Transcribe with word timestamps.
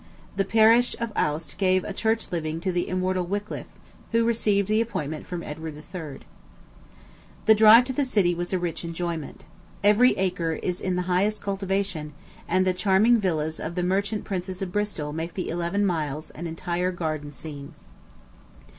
This 0.35 0.47
parish 0.47 0.95
of 0.99 1.11
Aust 1.15 1.59
gave 1.59 1.83
a 1.83 1.93
church 1.93 2.31
living 2.31 2.59
to 2.61 2.71
the 2.71 2.89
immortal 2.89 3.27
Wickliffe, 3.27 3.67
who 4.11 4.25
received 4.25 4.67
the 4.67 4.81
appointment 4.81 5.27
from 5.27 5.43
Edward 5.43 5.75
III. 5.77 6.21
The 7.45 7.53
drive 7.53 7.85
to 7.85 7.93
the 7.93 8.03
city 8.03 8.33
was 8.33 8.51
a 8.51 8.57
rich 8.57 8.83
enjoyment. 8.83 9.45
Every 9.83 10.13
acre 10.17 10.53
is 10.53 10.81
in 10.81 10.95
the 10.95 11.03
highest 11.03 11.41
cultivation, 11.43 12.13
and 12.47 12.65
the 12.65 12.73
charming 12.73 13.19
villas 13.19 13.59
of 13.59 13.75
the 13.75 13.83
merchant 13.83 14.23
princes 14.23 14.59
of 14.63 14.71
Bristol 14.71 15.13
make 15.13 15.35
the 15.35 15.49
eleven 15.49 15.85
miles 15.85 16.31
an 16.31 16.47
entire 16.47 16.91
garden 16.91 17.31
scene. 17.31 17.75